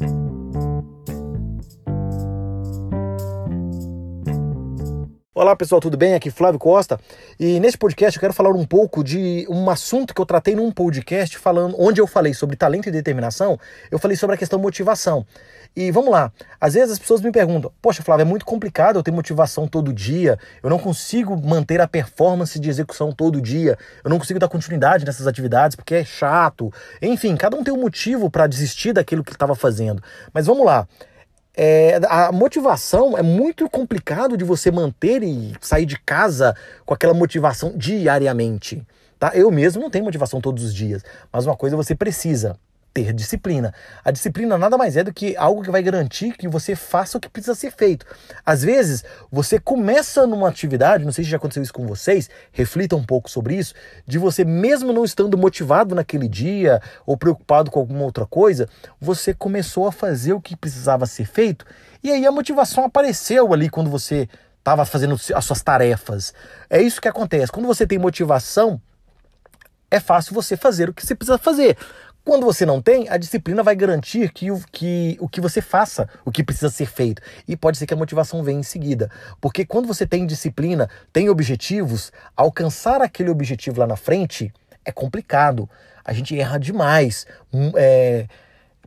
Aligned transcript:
thank 0.00 0.12
you. 0.12 0.29
Olá 5.40 5.56
pessoal, 5.56 5.80
tudo 5.80 5.96
bem? 5.96 6.12
Aqui 6.12 6.28
é 6.28 6.30
Flávio 6.30 6.58
Costa 6.58 7.00
e 7.38 7.58
neste 7.60 7.78
podcast 7.78 8.14
eu 8.14 8.20
quero 8.20 8.34
falar 8.34 8.50
um 8.50 8.66
pouco 8.66 9.02
de 9.02 9.46
um 9.48 9.70
assunto 9.70 10.14
que 10.14 10.20
eu 10.20 10.26
tratei 10.26 10.54
num 10.54 10.70
podcast 10.70 11.38
falando, 11.38 11.74
onde 11.78 11.98
eu 11.98 12.06
falei 12.06 12.34
sobre 12.34 12.56
talento 12.56 12.90
e 12.90 12.92
determinação, 12.92 13.58
eu 13.90 13.98
falei 13.98 14.18
sobre 14.18 14.36
a 14.36 14.38
questão 14.38 14.58
motivação. 14.58 15.26
E 15.74 15.90
vamos 15.90 16.10
lá, 16.10 16.30
às 16.60 16.74
vezes 16.74 16.92
as 16.92 16.98
pessoas 16.98 17.22
me 17.22 17.32
perguntam: 17.32 17.72
Poxa, 17.80 18.02
Flávio, 18.02 18.20
é 18.20 18.26
muito 18.26 18.44
complicado 18.44 18.98
eu 18.98 19.02
ter 19.02 19.12
motivação 19.12 19.66
todo 19.66 19.94
dia, 19.94 20.38
eu 20.62 20.68
não 20.68 20.78
consigo 20.78 21.34
manter 21.34 21.80
a 21.80 21.88
performance 21.88 22.60
de 22.60 22.68
execução 22.68 23.10
todo 23.10 23.40
dia, 23.40 23.78
eu 24.04 24.10
não 24.10 24.18
consigo 24.18 24.38
dar 24.38 24.48
continuidade 24.48 25.06
nessas 25.06 25.26
atividades 25.26 25.74
porque 25.74 25.94
é 25.94 26.04
chato. 26.04 26.70
Enfim, 27.00 27.34
cada 27.34 27.56
um 27.56 27.64
tem 27.64 27.72
um 27.72 27.80
motivo 27.80 28.28
para 28.28 28.46
desistir 28.46 28.92
daquilo 28.92 29.24
que 29.24 29.32
estava 29.32 29.54
fazendo. 29.54 30.02
Mas 30.34 30.44
vamos 30.44 30.66
lá, 30.66 30.86
é, 31.56 32.00
a 32.08 32.30
motivação 32.32 33.16
é 33.18 33.22
muito 33.22 33.68
complicado 33.68 34.36
de 34.36 34.44
você 34.44 34.70
manter 34.70 35.22
e 35.22 35.54
sair 35.60 35.86
de 35.86 35.98
casa 35.98 36.54
com 36.86 36.94
aquela 36.94 37.14
motivação 37.14 37.72
diariamente. 37.76 38.86
Tá? 39.18 39.32
Eu 39.34 39.50
mesmo 39.50 39.82
não 39.82 39.90
tenho 39.90 40.04
motivação 40.04 40.40
todos 40.40 40.64
os 40.64 40.74
dias, 40.74 41.02
mas 41.32 41.46
uma 41.46 41.56
coisa 41.56 41.76
você 41.76 41.94
precisa 41.94 42.56
ter 42.92 43.12
disciplina. 43.12 43.72
A 44.04 44.10
disciplina 44.10 44.58
nada 44.58 44.76
mais 44.76 44.96
é 44.96 45.04
do 45.04 45.12
que 45.12 45.36
algo 45.36 45.62
que 45.62 45.70
vai 45.70 45.82
garantir 45.82 46.36
que 46.36 46.48
você 46.48 46.74
faça 46.74 47.18
o 47.18 47.20
que 47.20 47.28
precisa 47.28 47.54
ser 47.54 47.72
feito. 47.72 48.04
Às 48.44 48.62
vezes, 48.62 49.04
você 49.30 49.58
começa 49.58 50.26
numa 50.26 50.48
atividade, 50.48 51.04
não 51.04 51.12
sei 51.12 51.24
se 51.24 51.30
já 51.30 51.36
aconteceu 51.36 51.62
isso 51.62 51.72
com 51.72 51.86
vocês, 51.86 52.28
reflita 52.52 52.96
um 52.96 53.04
pouco 53.04 53.30
sobre 53.30 53.54
isso, 53.54 53.74
de 54.06 54.18
você 54.18 54.44
mesmo 54.44 54.92
não 54.92 55.04
estando 55.04 55.38
motivado 55.38 55.94
naquele 55.94 56.28
dia 56.28 56.80
ou 57.06 57.16
preocupado 57.16 57.70
com 57.70 57.78
alguma 57.78 58.04
outra 58.04 58.26
coisa, 58.26 58.68
você 59.00 59.32
começou 59.32 59.86
a 59.86 59.92
fazer 59.92 60.32
o 60.32 60.40
que 60.40 60.56
precisava 60.56 61.06
ser 61.06 61.26
feito 61.26 61.64
e 62.02 62.10
aí 62.10 62.26
a 62.26 62.32
motivação 62.32 62.84
apareceu 62.84 63.52
ali 63.52 63.68
quando 63.68 63.90
você 63.90 64.28
estava 64.58 64.84
fazendo 64.84 65.18
as 65.34 65.44
suas 65.44 65.62
tarefas. 65.62 66.32
É 66.68 66.80
isso 66.80 67.00
que 67.00 67.08
acontece. 67.08 67.52
Quando 67.52 67.66
você 67.66 67.86
tem 67.86 67.98
motivação, 67.98 68.80
é 69.90 70.00
fácil 70.00 70.34
você 70.34 70.56
fazer 70.56 70.88
o 70.88 70.94
que 70.94 71.04
você 71.04 71.14
precisa 71.14 71.36
fazer. 71.36 71.76
Quando 72.24 72.44
você 72.44 72.66
não 72.66 72.82
tem, 72.82 73.08
a 73.08 73.16
disciplina 73.16 73.62
vai 73.62 73.74
garantir 73.74 74.30
que 74.30 74.50
o 74.50 74.60
que, 74.70 75.16
o 75.20 75.28
que 75.28 75.40
você 75.40 75.62
faça, 75.62 76.08
o 76.24 76.30
que 76.30 76.44
precisa 76.44 76.68
ser 76.68 76.86
feito. 76.86 77.22
E 77.48 77.56
pode 77.56 77.78
ser 77.78 77.86
que 77.86 77.94
a 77.94 77.96
motivação 77.96 78.42
venha 78.42 78.60
em 78.60 78.62
seguida. 78.62 79.10
Porque 79.40 79.64
quando 79.64 79.86
você 79.86 80.06
tem 80.06 80.26
disciplina, 80.26 80.88
tem 81.12 81.30
objetivos, 81.30 82.12
alcançar 82.36 83.00
aquele 83.00 83.30
objetivo 83.30 83.80
lá 83.80 83.86
na 83.86 83.96
frente 83.96 84.52
é 84.84 84.92
complicado. 84.92 85.68
A 86.04 86.12
gente 86.12 86.38
erra 86.38 86.58
demais. 86.58 87.26
Hum, 87.52 87.72
é, 87.74 88.26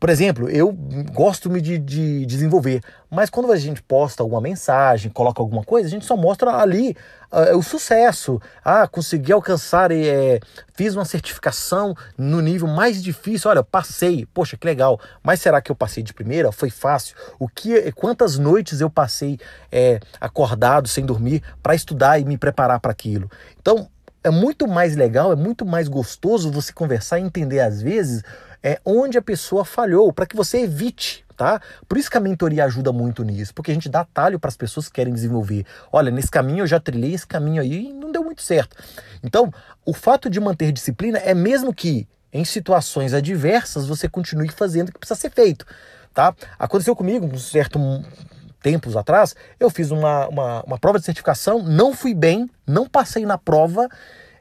por 0.00 0.10
exemplo, 0.10 0.48
eu 0.48 0.72
gosto 1.12 1.48
de, 1.60 1.76
de 1.76 2.24
desenvolver, 2.24 2.82
mas 3.10 3.28
quando 3.28 3.50
a 3.50 3.56
gente 3.56 3.82
posta 3.82 4.22
alguma 4.22 4.40
mensagem, 4.40 5.10
coloca 5.10 5.42
alguma 5.42 5.64
coisa, 5.64 5.88
a 5.88 5.90
gente 5.90 6.04
só 6.04 6.16
mostra 6.16 6.54
ali 6.54 6.96
uh, 7.32 7.56
o 7.56 7.62
sucesso. 7.62 8.40
Ah, 8.64 8.86
consegui 8.86 9.32
alcançar, 9.32 9.90
é, 9.90 10.38
fiz 10.74 10.94
uma 10.94 11.04
certificação 11.04 11.96
no 12.16 12.40
nível 12.40 12.68
mais 12.68 13.02
difícil. 13.02 13.50
Olha, 13.50 13.64
passei, 13.64 14.24
poxa, 14.26 14.56
que 14.56 14.66
legal. 14.66 15.00
Mas 15.20 15.40
será 15.40 15.60
que 15.60 15.72
eu 15.72 15.76
passei 15.76 16.02
de 16.02 16.14
primeira? 16.14 16.52
Foi 16.52 16.70
fácil? 16.70 17.16
O 17.36 17.48
que, 17.48 17.90
quantas 17.92 18.38
noites 18.38 18.80
eu 18.80 18.88
passei 18.88 19.36
é, 19.72 19.98
acordado, 20.20 20.86
sem 20.86 21.04
dormir, 21.04 21.42
para 21.60 21.74
estudar 21.74 22.20
e 22.20 22.24
me 22.24 22.38
preparar 22.38 22.78
para 22.78 22.92
aquilo? 22.92 23.28
Então, 23.60 23.88
é 24.22 24.30
muito 24.30 24.68
mais 24.68 24.94
legal, 24.94 25.32
é 25.32 25.36
muito 25.36 25.64
mais 25.64 25.88
gostoso 25.88 26.52
você 26.52 26.72
conversar 26.72 27.18
e 27.18 27.22
entender 27.22 27.60
às 27.60 27.80
vezes 27.80 28.22
é, 28.62 28.80
onde 28.84 29.16
a 29.18 29.22
pessoa 29.22 29.64
falhou, 29.64 30.12
para 30.12 30.26
que 30.26 30.36
você 30.36 30.60
evite 30.60 31.24
tá? 31.38 31.62
Por 31.88 31.96
isso 31.96 32.10
que 32.10 32.16
a 32.16 32.20
mentoria 32.20 32.64
ajuda 32.64 32.92
muito 32.92 33.22
nisso, 33.22 33.54
porque 33.54 33.70
a 33.70 33.74
gente 33.74 33.88
dá 33.88 34.00
atalho 34.00 34.40
para 34.40 34.48
as 34.48 34.56
pessoas 34.56 34.88
que 34.88 34.94
querem 34.94 35.14
desenvolver. 35.14 35.64
Olha, 35.90 36.10
nesse 36.10 36.30
caminho 36.30 36.64
eu 36.64 36.66
já 36.66 36.80
trilhei 36.80 37.14
esse 37.14 37.26
caminho 37.26 37.62
aí 37.62 37.86
e 37.86 37.92
não 37.92 38.10
deu 38.10 38.24
muito 38.24 38.42
certo. 38.42 38.76
Então, 39.22 39.50
o 39.86 39.94
fato 39.94 40.28
de 40.28 40.40
manter 40.40 40.72
disciplina 40.72 41.16
é 41.18 41.32
mesmo 41.32 41.72
que 41.72 42.08
em 42.32 42.44
situações 42.44 43.14
adversas 43.14 43.86
você 43.86 44.08
continue 44.08 44.48
fazendo 44.50 44.88
o 44.88 44.92
que 44.92 44.98
precisa 44.98 45.18
ser 45.18 45.30
feito, 45.30 45.64
tá? 46.12 46.34
Aconteceu 46.58 46.94
comigo 46.96 47.24
um 47.24 47.38
certo 47.38 47.78
tempos 48.60 48.96
atrás, 48.96 49.36
eu 49.60 49.70
fiz 49.70 49.92
uma, 49.92 50.26
uma, 50.26 50.62
uma 50.64 50.78
prova 50.78 50.98
de 50.98 51.04
certificação, 51.04 51.62
não 51.62 51.94
fui 51.94 52.12
bem, 52.12 52.50
não 52.66 52.88
passei 52.88 53.24
na 53.24 53.38
prova 53.38 53.88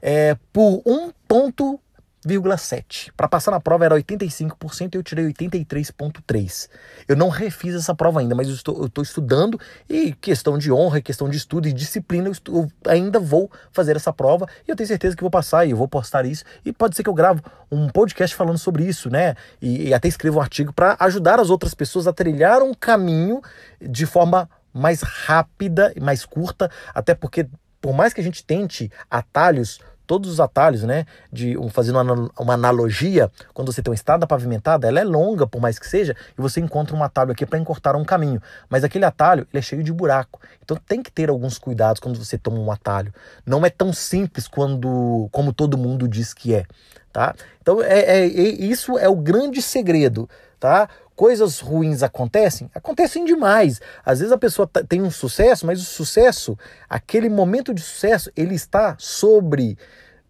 é, 0.02 0.36
por 0.52 0.81
um 0.84 1.12
ponto 1.28 1.80
85,7. 2.28 3.12
Para 3.16 3.28
passar 3.28 3.52
na 3.52 3.60
prova 3.60 3.86
era 3.86 3.96
85% 3.96 4.94
e 4.94 4.98
eu 4.98 5.04
tirei 5.04 5.26
83,3. 5.26 6.70
Eu 7.08 7.16
não 7.16 7.30
refiz 7.30 7.74
essa 7.74 7.96
prova 7.96 8.20
ainda, 8.20 8.36
mas 8.36 8.48
eu 8.48 8.54
estou, 8.54 8.78
eu 8.80 8.86
estou 8.88 9.04
estudando 9.04 9.60
e 9.90 10.14
questão 10.14 10.58
de 10.58 10.72
honra, 10.72 11.02
questão 11.02 11.30
de 11.30 11.38
estudo 11.38 11.68
e 11.68 11.74
disciplina, 11.74 12.28
eu, 12.28 12.32
estou, 12.32 12.56
eu, 12.64 12.92
ainda 12.92 13.20
vou 13.20 13.50
fazer 13.72 13.96
essa 13.96 14.12
prova 14.12 14.48
e 14.68 14.72
eu 14.72 14.76
tenho 14.76 14.88
certeza 14.88 15.16
que 15.16 15.24
vou 15.24 15.32
passar 15.32 15.66
e 15.66 15.72
eu 15.72 15.78
vou 15.78 15.88
postar 15.88 16.26
isso. 16.26 16.44
E 16.66 16.74
pode 16.74 16.96
ser 16.96 17.04
que 17.04 17.10
eu 17.10 17.14
gravo 17.14 17.42
um 17.72 17.88
podcast 17.88 18.36
falando 18.36 18.58
sobre 18.58 18.84
isso, 18.84 19.10
né? 19.10 19.36
E, 19.62 19.88
e 19.90 19.94
até 19.94 20.08
escrevo 20.08 20.38
um 20.38 20.42
artigo 20.42 20.74
para 20.74 20.98
ajudar 21.00 21.40
as 21.40 21.50
outras 21.50 21.74
pessoas 21.74 22.08
a 22.08 22.14
trilhar 22.14 22.62
um 22.62 22.74
caminho 22.74 23.42
de 23.82 24.06
forma 24.06 24.50
mais 24.74 25.02
rápida 25.02 25.92
e 25.96 26.00
mais 26.00 26.26
curta, 26.26 26.70
até 26.94 27.16
porque 27.16 27.48
por 27.82 27.94
mais 27.94 28.14
que 28.14 28.22
a 28.22 28.24
gente 28.24 28.44
tente 28.44 28.92
atalhos 29.10 29.80
todos 30.07 30.31
os 30.31 30.40
atalhos, 30.40 30.84
né? 30.84 31.06
De 31.31 31.57
um, 31.57 31.69
fazendo 31.69 32.00
uma, 32.00 32.31
uma, 32.40 32.53
analogia, 32.53 33.29
quando 33.53 33.72
você 33.72 33.81
tem 33.81 33.91
uma 33.91 33.95
estrada 33.95 34.25
pavimentada, 34.25 34.88
ela 34.88 35.00
é 35.00 35.03
longa, 35.03 35.45
por 35.45 35.62
mais 35.62 35.78
que 35.78 35.85
seja, 35.85 36.16
e 36.38 36.41
você 36.41 36.62
encontra 36.62 36.95
um 36.95 37.03
atalho 37.03 37.31
aqui 37.31 37.45
para 37.45 37.59
encurtar 37.59 37.95
um 37.95 38.06
caminho. 38.06 38.41
Mas 38.69 38.84
aquele 38.84 39.06
atalho 39.06 39.45
ele 39.51 39.59
é 39.59 39.62
cheio 39.62 39.84
de 39.84 39.91
buraco. 39.91 40.40
Então 40.63 40.78
tem 40.88 41.03
que 41.03 41.12
ter 41.12 41.29
alguns 41.29 41.59
cuidados 41.59 42.00
quando 42.00 42.18
você 42.18 42.38
toma 42.38 42.57
um 42.57 42.72
atalho. 42.72 43.13
Não 43.45 43.66
é 43.66 43.69
tão 43.69 43.91
simples 43.91 44.47
quando, 44.47 45.28
como 45.31 45.51
todo 45.51 45.78
mundo 45.78 46.07
diz 46.07 46.34
que 46.34 46.56
é. 46.56 46.66
Tá? 47.12 47.35
Então 47.62 47.81
é, 47.84 48.00
é, 48.00 48.25
é 48.25 48.28
isso 48.28 48.97
é 48.97 49.09
o 49.09 49.16
grande 49.16 49.62
segredo. 49.62 50.29
Tá? 50.59 50.89
Coisas 51.18 51.60
ruins 51.60 52.04
acontecem? 52.04 52.70
Acontecem 52.76 53.26
demais. 53.26 53.82
Às 54.06 54.20
vezes 54.20 54.32
a 54.32 54.38
pessoa 54.38 54.70
tem 54.88 55.02
um 55.02 55.10
sucesso, 55.10 55.66
mas 55.66 55.82
o 55.82 55.84
sucesso, 55.84 56.58
aquele 56.88 57.28
momento 57.28 57.74
de 57.74 57.82
sucesso, 57.82 58.32
ele 58.38 58.54
está 58.54 58.96
sobre 59.00 59.76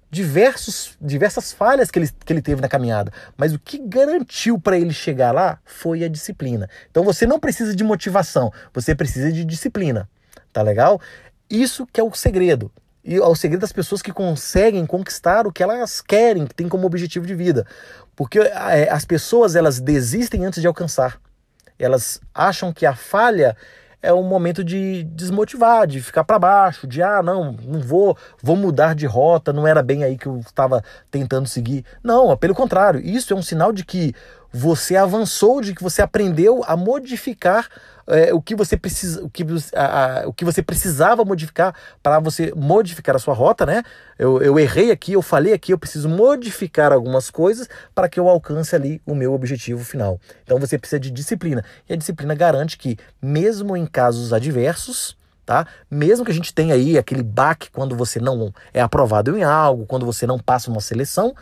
diversos, 0.09 0.97
diversas 1.01 1.51
falhas 1.51 1.91
que 1.91 1.99
ele, 1.99 2.09
que 2.25 2.31
ele 2.31 2.41
teve 2.41 2.61
na 2.61 2.69
caminhada. 2.69 3.11
Mas 3.35 3.53
o 3.53 3.59
que 3.59 3.77
garantiu 3.77 4.57
para 4.57 4.79
ele 4.79 4.93
chegar 4.93 5.33
lá 5.33 5.59
foi 5.65 6.05
a 6.05 6.07
disciplina. 6.07 6.69
Então 6.89 7.03
você 7.03 7.27
não 7.27 7.37
precisa 7.37 7.75
de 7.75 7.83
motivação, 7.83 8.49
você 8.73 8.95
precisa 8.95 9.29
de 9.29 9.43
disciplina. 9.43 10.09
Tá 10.53 10.61
legal? 10.61 11.01
Isso 11.49 11.85
que 11.85 11.99
é 11.99 12.03
o 12.03 12.13
segredo. 12.13 12.71
E 13.07 13.15
é 13.15 13.25
o 13.25 13.35
segredo 13.35 13.61
das 13.61 13.71
pessoas 13.71 14.01
que 14.01 14.11
conseguem 14.11 14.85
conquistar 14.85 15.47
o 15.47 15.51
que 15.51 15.63
elas 15.63 16.01
querem, 16.01 16.45
que 16.45 16.53
tem 16.53 16.67
como 16.67 16.85
objetivo 16.85 17.25
de 17.25 17.33
vida. 17.33 17.65
Porque 18.13 18.37
é, 18.37 18.89
as 18.91 19.05
pessoas 19.05 19.55
elas 19.55 19.79
desistem 19.79 20.45
antes 20.45 20.59
de 20.59 20.67
alcançar. 20.67 21.17
Elas 21.79 22.19
acham 22.35 22.73
que 22.73 22.85
a 22.85 22.93
falha 22.93 23.55
é 24.01 24.13
um 24.13 24.23
momento 24.23 24.61
de 24.61 25.03
desmotivar, 25.05 25.87
de 25.87 26.01
ficar 26.01 26.25
para 26.25 26.37
baixo, 26.37 26.85
de 26.85 27.01
ah, 27.01 27.23
não, 27.23 27.53
não 27.53 27.79
vou, 27.79 28.17
vou 28.43 28.57
mudar 28.57 28.93
de 28.93 29.05
rota, 29.05 29.53
não 29.53 29.65
era 29.65 29.81
bem 29.81 30.03
aí 30.03 30.17
que 30.17 30.27
eu 30.27 30.39
estava 30.39 30.83
tentando 31.09 31.47
seguir. 31.47 31.85
Não, 32.03 32.35
pelo 32.35 32.53
contrário, 32.53 32.99
isso 32.99 33.33
é 33.33 33.37
um 33.37 33.41
sinal 33.41 33.71
de 33.71 33.85
que 33.85 34.13
você 34.51 34.95
avançou, 34.95 35.61
de 35.61 35.73
que 35.73 35.83
você 35.83 36.01
aprendeu 36.01 36.63
a 36.65 36.75
modificar 36.75 37.67
é, 38.07 38.33
o 38.33 38.41
que 38.41 38.55
você 38.55 38.77
precisa, 38.77 39.23
o 39.23 39.29
que, 39.29 39.45
a, 39.75 40.21
a, 40.21 40.27
o 40.27 40.33
que 40.33 40.45
você 40.45 40.63
precisava 40.63 41.25
modificar 41.25 41.75
para 42.01 42.19
você 42.19 42.53
modificar 42.55 43.15
a 43.15 43.19
sua 43.19 43.33
rota, 43.33 43.65
né? 43.65 43.83
Eu, 44.17 44.41
eu 44.41 44.57
errei 44.57 44.91
aqui, 44.91 45.13
eu 45.13 45.21
falei 45.21 45.53
aqui, 45.53 45.73
eu 45.73 45.77
preciso 45.77 46.07
modificar 46.07 46.93
algumas 46.93 47.29
coisas 47.29 47.67
para 47.93 48.07
que 48.07 48.19
eu 48.19 48.29
alcance 48.29 48.75
ali 48.75 49.01
o 49.05 49.13
meu 49.13 49.33
objetivo 49.33 49.83
final. 49.83 50.19
Então 50.43 50.57
você 50.57 50.77
precisa 50.77 50.99
de 50.99 51.11
disciplina. 51.11 51.63
E 51.87 51.93
a 51.93 51.97
disciplina 51.97 52.33
garante 52.33 52.77
que, 52.77 52.97
mesmo 53.21 53.75
em 53.75 53.85
casos 53.85 54.31
adversos, 54.31 55.17
tá? 55.45 55.67
Mesmo 55.91 56.23
que 56.23 56.31
a 56.31 56.35
gente 56.35 56.53
tenha 56.53 56.73
aí 56.73 56.97
aquele 56.97 57.23
baque 57.23 57.69
quando 57.71 57.95
você 57.95 58.19
não 58.19 58.53
é 58.73 58.81
aprovado 58.81 59.37
em 59.37 59.43
algo, 59.43 59.85
quando 59.85 60.05
você 60.05 60.25
não 60.25 60.39
passa 60.39 60.71
uma 60.71 60.81
seleção, 60.81 61.35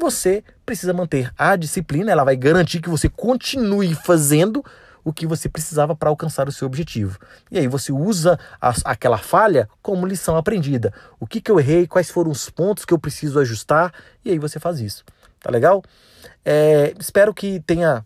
você 0.00 0.42
precisa 0.64 0.92
manter 0.92 1.30
a 1.36 1.54
disciplina, 1.54 2.10
ela 2.10 2.24
vai 2.24 2.34
garantir 2.34 2.80
que 2.80 2.88
você 2.88 3.08
continue 3.08 3.94
fazendo 3.94 4.64
o 5.04 5.12
que 5.12 5.26
você 5.26 5.48
precisava 5.48 5.94
para 5.94 6.08
alcançar 6.08 6.48
o 6.48 6.52
seu 6.52 6.66
objetivo. 6.66 7.18
E 7.50 7.58
aí 7.58 7.68
você 7.68 7.92
usa 7.92 8.38
a, 8.60 8.74
aquela 8.84 9.18
falha 9.18 9.68
como 9.82 10.06
lição 10.06 10.36
aprendida. 10.36 10.92
O 11.18 11.26
que, 11.26 11.40
que 11.40 11.50
eu 11.50 11.60
errei, 11.60 11.86
quais 11.86 12.10
foram 12.10 12.30
os 12.30 12.48
pontos 12.50 12.84
que 12.84 12.92
eu 12.92 12.98
preciso 12.98 13.38
ajustar, 13.38 13.92
e 14.24 14.30
aí 14.30 14.38
você 14.38 14.58
faz 14.58 14.80
isso. 14.80 15.04
Tá 15.38 15.50
legal? 15.50 15.82
É, 16.44 16.94
espero 16.98 17.32
que 17.32 17.60
tenha 17.60 18.04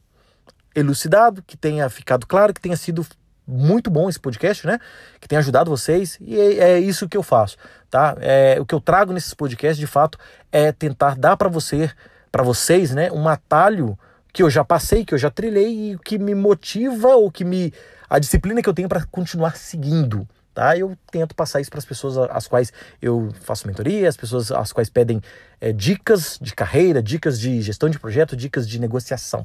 elucidado, 0.75 1.43
que 1.43 1.57
tenha 1.57 1.89
ficado 1.89 2.27
claro, 2.27 2.53
que 2.53 2.61
tenha 2.61 2.77
sido 2.77 3.07
muito 3.47 3.91
bom 3.91 4.09
esse 4.09 4.19
podcast, 4.19 4.67
né? 4.67 4.79
Que 5.21 5.29
tenha 5.29 5.39
ajudado 5.39 5.71
vocês 5.71 6.19
e 6.21 6.39
é, 6.39 6.73
é 6.73 6.81
isso 6.81 7.09
que 7.09 7.17
eu 7.17 7.23
faço, 7.23 7.57
tá? 7.91 8.17
É, 8.21 8.57
o 8.61 8.67
que 8.67 8.75
eu 8.75 8.81
trago 8.81 9.13
nesses 9.13 9.35
podcasts, 9.35 9.79
de 9.79 9.87
fato, 9.87 10.19
é 10.51 10.73
tentar 10.73 11.17
dar 11.17 11.37
para 11.37 11.49
você, 11.49 11.91
para 12.33 12.43
vocês, 12.43 12.91
né, 12.93 13.11
um 13.13 13.29
atalho 13.29 13.99
que 14.33 14.43
eu 14.43 14.51
já 14.51 14.65
passei, 14.65 15.05
que 15.05 15.15
eu 15.15 15.19
já 15.19 15.31
trilhei 15.31 15.93
e 15.93 15.99
que 15.99 16.19
me 16.19 16.35
motiva 16.35 17.09
ou 17.09 17.31
que 17.31 17.45
me 17.45 17.73
a 18.11 18.19
disciplina 18.19 18.63
que 18.63 18.69
eu 18.69 18.75
tenho 18.75 18.89
para 18.89 19.05
continuar 19.07 19.57
seguindo. 19.57 20.27
Tá? 20.53 20.79
Eu 20.79 20.97
tento 21.11 21.35
passar 21.35 21.61
isso 21.61 21.71
para 21.71 21.81
as 21.81 21.85
pessoas 21.85 22.17
às 22.31 22.47
quais 22.47 22.73
eu 23.03 23.35
faço 23.41 23.67
mentoria, 23.67 24.09
as 24.09 24.17
pessoas 24.17 24.53
às 24.53 24.73
quais 24.73 24.89
pedem 24.89 25.21
é, 25.61 25.73
dicas 25.73 26.39
de 26.41 26.55
carreira, 26.55 27.03
dicas 27.03 27.41
de 27.41 27.61
gestão 27.61 27.89
de 27.89 27.99
projeto, 27.99 28.37
dicas 28.37 28.69
de 28.69 28.79
negociação. 28.79 29.45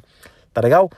Tá 0.54 0.62
legal? 0.62 0.90